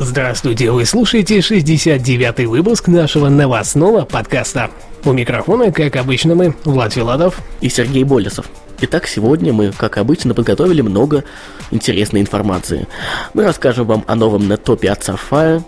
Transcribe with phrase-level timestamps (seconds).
[0.00, 4.70] Здравствуйте, вы слушаете 69-й выпуск нашего новостного подкаста.
[5.04, 8.46] У микрофона, как обычно, мы, Влад Филатов и Сергей Болесов.
[8.80, 11.24] Итак, сегодня мы, как обычно, подготовили много
[11.72, 12.86] интересной информации.
[13.34, 15.64] Мы расскажем вам о новом неттопе от Sapphire,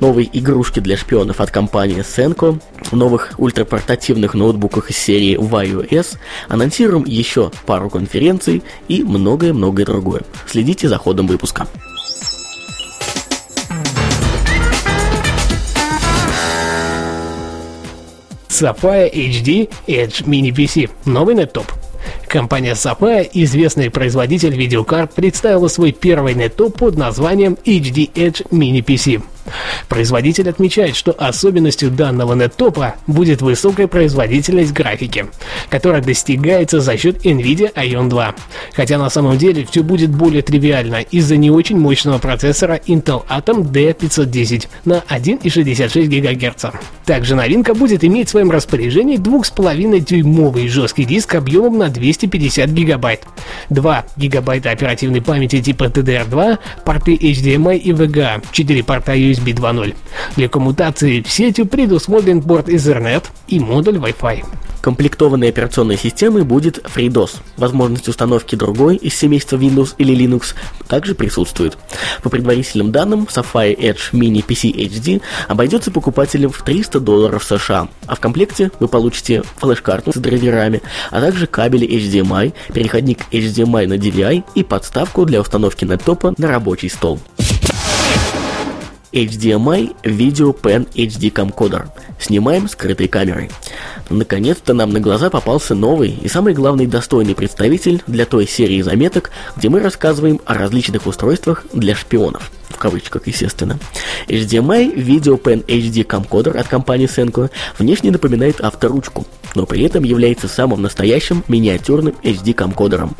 [0.00, 2.60] новой игрушке для шпионов от компании Senko,
[2.92, 6.18] новых ультрапортативных ноутбуках из серии YOS,
[6.50, 10.20] анонсируем еще пару конференций и многое-многое другое.
[10.46, 11.66] Следите за ходом выпуска.
[18.62, 20.88] Sapphire HD Edge Mini PC.
[21.04, 21.66] Новый неттоп.
[22.28, 29.20] Компания Sapphire, известный производитель видеокарт, представила свой первый неттоп под названием HD Edge Mini PC.
[29.88, 35.26] Производитель отмечает, что особенностью данного неттопа будет высокая производительность графики,
[35.68, 38.34] которая достигается за счет NVIDIA Ion 2.
[38.74, 43.70] Хотя на самом деле все будет более тривиально из-за не очень мощного процессора Intel Atom
[43.70, 46.64] D510 на 1,66 ГГц.
[47.04, 53.18] Также новинка будет иметь в своем распоряжении 2,5-дюймовый жесткий диск объемом на 250 ГБ,
[53.70, 59.94] 2 ГБ оперативной памяти типа DDR2, порты HDMI и VGA, 4 порта USB USB 2.0.
[60.36, 64.44] Для коммутации в сетью предусмотрен порт Ethernet и модуль Wi-Fi.
[64.82, 67.36] Комплектованной операционной системой будет FreeDOS.
[67.56, 70.54] Возможность установки другой из семейства Windows или Linux
[70.88, 71.78] также присутствует.
[72.24, 78.16] По предварительным данным, Sapphire Edge Mini PC HD обойдется покупателям в 300 долларов США, а
[78.16, 84.42] в комплекте вы получите флеш-карту с драйверами, а также кабели HDMI, переходник HDMI на DVI
[84.56, 87.20] и подставку для установки неттопа на рабочий стол.
[89.12, 91.88] HDMI Video Pen HD Camcorder.
[92.18, 93.50] Снимаем скрытой камерой.
[94.10, 99.30] Наконец-то нам на глаза попался новый и самый главный достойный представитель для той серии заметок,
[99.56, 103.78] где мы рассказываем о различных устройствах для шпионов в кавычках, естественно.
[104.28, 110.48] HDMI Video Pen HD Camcorder от компании Senko внешне напоминает авторучку, но при этом является
[110.48, 113.16] самым настоящим миниатюрным HD камкодером.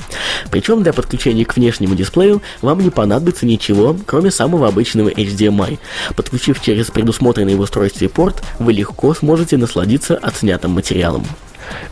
[0.50, 5.78] Причем для подключения к внешнему дисплею вам не понадобится ничего, кроме самого обычного HDMI.
[6.16, 11.24] Подключив через предусмотренный в устройстве порт, вы легко сможете насладиться отснятым материалом.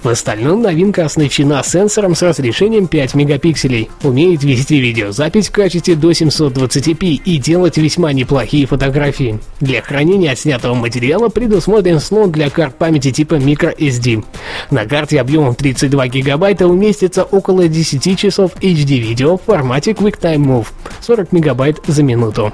[0.03, 6.11] В остальном новинка оснащена сенсором с разрешением 5 мегапикселей, умеет вести видеозапись в качестве до
[6.11, 9.39] 720p и делать весьма неплохие фотографии.
[9.61, 14.25] Для хранения отснятого материала предусмотрен слот для карт памяти типа microSD.
[14.71, 20.67] На карте объемом 32 гигабайта уместится около 10 часов HD-видео в формате QuickTime Move
[21.01, 22.53] 40 мегабайт за минуту.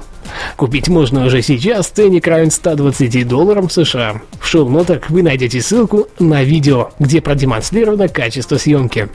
[0.55, 4.21] Купить можно уже сейчас, ценник равен 120 долларам США.
[4.41, 9.09] В шоу-нотах вы найдете ссылку на видео, где продемонстрировано качество съемки.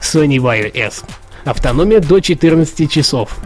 [0.00, 1.04] Sony Vaio S.
[1.44, 3.36] Автономия до 14 часов.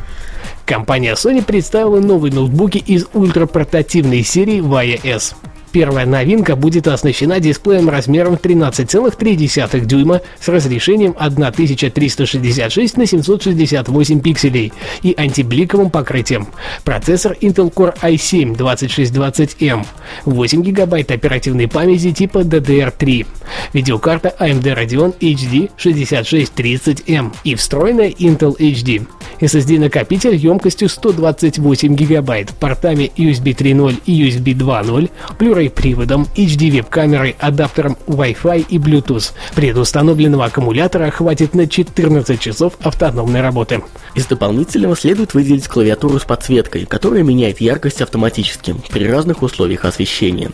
[0.64, 5.34] Компания Sony представила новые ноутбуки из ультрапортативной серии Vaio S.
[5.72, 14.72] Первая новинка будет оснащена дисплеем размером 13,3 дюйма с разрешением 1366 на 768 пикселей
[15.02, 16.48] и антибликовым покрытием.
[16.84, 19.86] Процессор Intel Core i7-2620M,
[20.24, 23.26] 8 гигабайт оперативной памяти типа DDR3,
[23.72, 29.06] видеокарта AMD Radeon HD 6630M и встроенная Intel HD.
[29.40, 38.78] SSD-накопитель емкостью 128 гигабайт, портами USB 3.0 и USB 2.0, Blu-ray-приводом, HD-веб-камерой, адаптером Wi-Fi и
[38.78, 39.32] Bluetooth.
[39.54, 43.82] Предустановленного аккумулятора хватит на 14 часов автономной работы.
[44.14, 50.50] Из дополнительного следует выделить клавиатуру с подсветкой, которая меняет яркость автоматически при разных условиях освещения.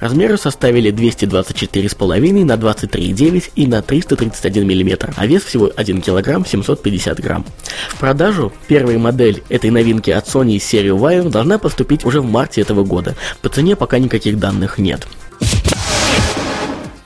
[0.00, 7.20] Размеры составили 224,5 на 23,9 и на 331 мм, а вес всего 1 кг 750
[7.20, 7.46] грамм.
[7.88, 12.30] В продажу первая модель этой новинки от Sony из серии Wire должна поступить уже в
[12.30, 13.16] марте этого года.
[13.40, 15.06] По цене пока никаких данных нет.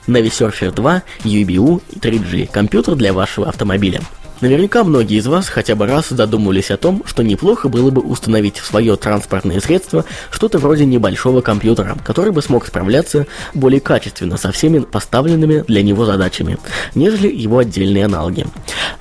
[0.07, 4.01] Navi Surfer 2 UBU 3G– компьютер для вашего автомобиля.
[4.41, 8.57] Наверняка многие из вас хотя бы раз задумывались о том, что неплохо было бы установить
[8.57, 14.51] в свое транспортное средство что-то вроде небольшого компьютера, который бы смог справляться более качественно со
[14.51, 16.57] всеми поставленными для него задачами,
[16.95, 18.45] нежели его отдельные аналоги.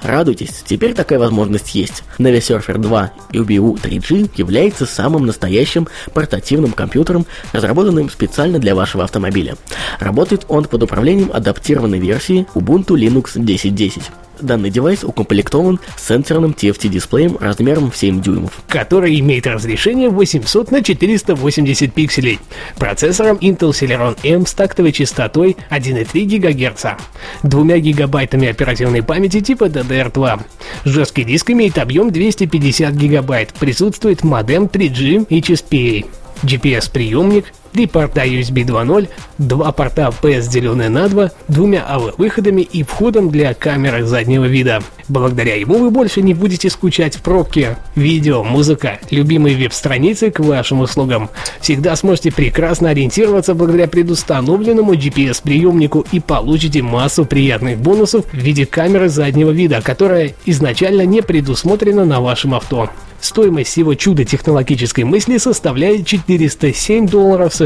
[0.02, 2.04] Радуйтесь, теперь такая возможность есть.
[2.19, 9.56] Navi Surfer 2 UBU 3G является самым настоящим портативным компьютером, разработанным специально для вашего автомобиля.
[9.98, 14.02] Работает он под управлением адаптированной версии Ubuntu Linux 10.10.
[14.40, 18.52] Данный девайс укомплектован сенсорным TFT-дисплеем размером в 7 дюймов.
[18.69, 22.40] который имеет разрешение 800 на 480 пикселей,
[22.76, 26.84] процессором Intel Celeron M с тактовой частотой 1,3 ГГц,
[27.42, 30.40] 2 гигабайтами оперативной памяти типа DDR2.
[30.84, 36.06] Жесткий диск имеет объем 250 гигабайт, присутствует модем 3G HSPA.
[36.42, 43.31] GPS-приемник, три порта USB 2.0, два порта PS деленные на 2, двумя AV-выходами и входом
[43.31, 44.81] для камеры заднего вида.
[45.09, 47.76] Благодаря ему вы больше не будете скучать в пробке.
[47.97, 51.31] Видео, музыка, любимые веб-страницы к вашим услугам.
[51.61, 59.09] Всегда сможете прекрасно ориентироваться благодаря предустановленному GPS-приемнику и получите массу приятных бонусов в виде камеры
[59.09, 62.88] заднего вида, которая изначально не предусмотрена на вашем авто.
[63.25, 67.63] Стоимость всего чуда технологической мысли составляет 407 долларов США.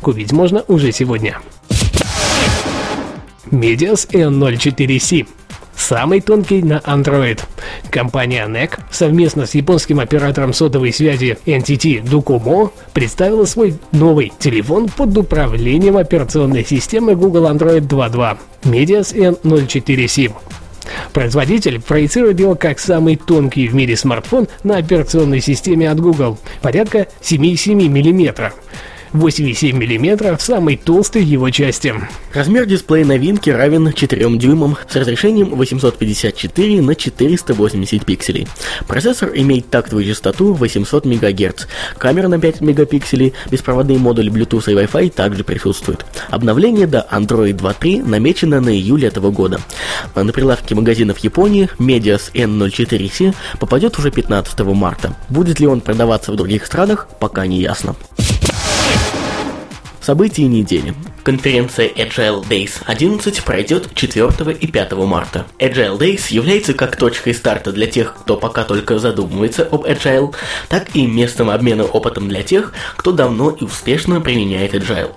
[0.00, 1.38] Купить можно уже сегодня.
[3.50, 5.26] Medias N04C
[5.80, 7.40] Самый тонкий на Android.
[7.90, 15.16] Компания NEC совместно с японским оператором сотовой связи NTT Docomo представила свой новый телефон под
[15.16, 20.32] управлением операционной системы Google Android 2.2 Medias N04C.
[21.12, 27.08] Производитель проецирует его как самый тонкий в мире смартфон на операционной системе от Google, порядка
[27.22, 28.52] 7,7 мм.
[29.12, 31.94] 8,7 мм в самой толстой его части.
[32.32, 38.46] Размер дисплея новинки равен 4 дюймам с разрешением 854 на 480 пикселей.
[38.86, 41.66] Процессор имеет тактовую частоту 800 МГц,
[41.98, 46.06] камера на 5 мегапикселей, беспроводные модули Bluetooth и Wi-Fi также присутствуют.
[46.28, 49.60] Обновление до Android 2.3 намечено на июль этого года.
[50.14, 55.16] А на прилавке магазинов Японии Medias N04C попадет уже 15 марта.
[55.28, 57.96] Будет ли он продаваться в других странах, пока не ясно.
[60.10, 60.92] События недели.
[61.22, 65.46] Конференция Agile Days 11 пройдет 4 и 5 марта.
[65.60, 70.34] Agile Days является как точкой старта для тех, кто пока только задумывается об Agile,
[70.68, 75.12] так и местом обмена опытом для тех, кто давно и успешно применяет Agile.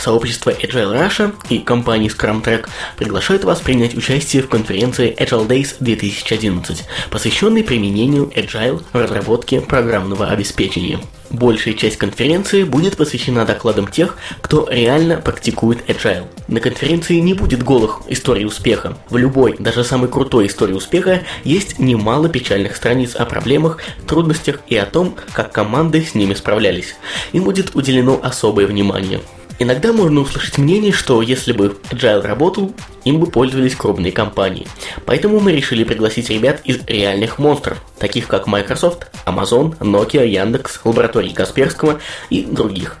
[0.00, 2.66] Сообщество Agile Russia и компания Scrum Track
[2.96, 10.28] приглашают вас принять участие в конференции Agile Days 2011, посвященной применению Agile в разработке программного
[10.28, 11.00] обеспечения.
[11.28, 16.24] Большая часть конференции будет посвящена докладам тех, кто реально практикует Agile.
[16.48, 18.96] На конференции не будет голых историй успеха.
[19.10, 24.76] В любой, даже самой крутой истории успеха есть немало печальных страниц о проблемах, трудностях и
[24.76, 26.96] о том, как команды с ними справлялись.
[27.32, 29.20] Им будет уделено особое внимание.
[29.62, 32.72] Иногда можно услышать мнение, что если бы Agile работал,
[33.04, 34.66] им бы пользовались крупные компании.
[35.04, 41.34] Поэтому мы решили пригласить ребят из реальных монстров, таких как Microsoft, Amazon, Nokia, Яндекс, лаборатории
[41.34, 42.96] Касперского и других.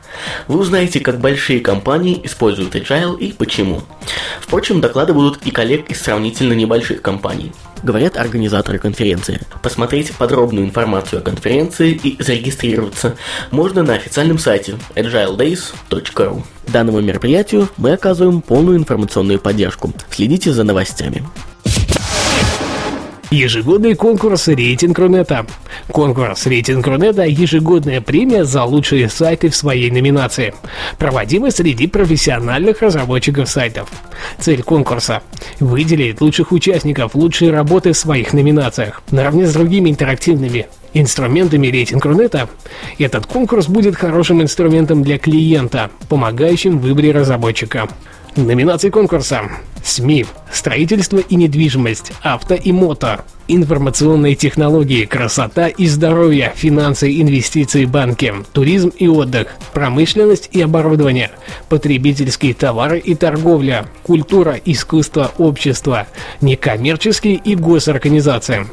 [0.48, 3.80] Вы узнаете, как большие компании используют Agile и почему.
[4.42, 9.40] Впрочем, доклады будут и коллег из сравнительно небольших компаний говорят организаторы конференции.
[9.62, 13.16] Посмотреть подробную информацию о конференции и зарегистрироваться
[13.50, 16.42] можно на официальном сайте agiledays.ru.
[16.68, 19.92] Данному мероприятию мы оказываем полную информационную поддержку.
[20.10, 21.24] Следите за новостями.
[23.30, 25.46] Ежегодный конкурс «Рейтинг Рунета».
[25.92, 30.52] Конкурс «Рейтинг Рунета»– ежегодная премия за лучшие сайты в своей номинации,
[30.98, 33.88] проводимый среди профессиональных разработчиков сайтов.
[34.40, 35.22] Цель конкурса–
[35.60, 39.00] выделить лучших участников, лучшие работы в своих номинациях.
[39.12, 42.48] Наравне с другими интерактивными инструментами рейтинг Рунета,
[42.98, 47.88] этот конкурс будет хорошим инструментом для клиента, помогающим в выборе разработчика.
[48.34, 49.42] Номинации конкурса.
[49.84, 58.32] СМИ, строительство и недвижимость, авто и мото, информационные технологии, красота и здоровье, финансы, инвестиции, банки,
[58.52, 61.30] туризм и отдых, промышленность и оборудование,
[61.68, 66.06] потребительские товары и торговля, культура, искусство, общество,
[66.40, 68.66] некоммерческие и госорганизации,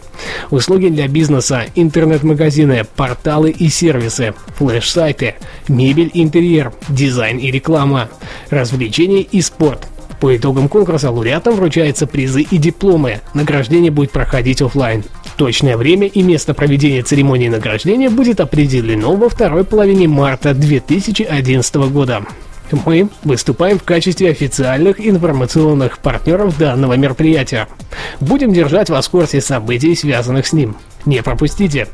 [0.52, 5.36] услуги для бизнеса, интернет-магазины, порталы и сервисы, флеш-сайты,
[5.68, 8.10] мебель, интерьер, дизайн и реклама,
[8.50, 9.88] развлечения и спорт–
[10.20, 13.22] по итогам конкурса лауреатам вручаются призы и дипломы.
[13.34, 15.04] Награждение будет проходить офлайн.
[15.36, 22.24] Точное время и место проведения церемонии награждения будет определено во второй половине марта 2011 года.
[22.86, 27.68] Мы выступаем в качестве официальных информационных партнеров данного мероприятия.
[28.20, 30.76] Будем держать вас в курсе событий, связанных с ним.
[31.06, 31.88] Не пропустите!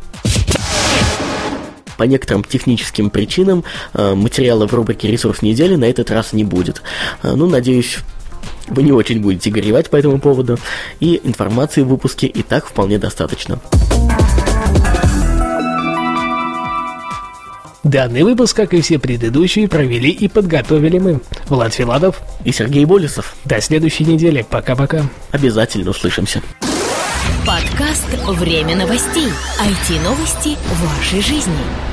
[1.98, 3.63] По некоторым техническим причинам
[3.94, 6.82] э, материала в рубрике «Ресурс недели» на этот раз не будет.
[7.22, 8.00] Э, ну, надеюсь,
[8.67, 10.58] вы не очень будете горевать по этому поводу,
[11.00, 13.60] и информации в выпуске и так вполне достаточно.
[17.84, 21.20] Данный выпуск, как и все предыдущие, провели и подготовили мы.
[21.48, 23.36] Влад Филадов и Сергей Болесов.
[23.43, 24.46] До следующей недели.
[24.50, 25.03] Пока-пока.
[25.32, 26.41] Обязательно услышимся.
[27.46, 29.27] Подкаст «Время новостей».
[29.60, 31.93] IT-новости вашей жизни.